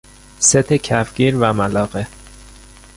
ست 0.39 0.73
کفگیر 0.73 1.35
و 1.35 1.53
ملاقه 1.53 2.07